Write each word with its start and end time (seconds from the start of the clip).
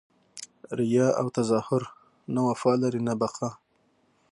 ریاء 0.79 1.13
او 1.21 1.27
تظاهر 1.37 1.81
نه 2.33 2.41
وفا 2.47 2.71
لري 2.81 3.01
نه 3.07 3.13
بقاء! 3.21 3.53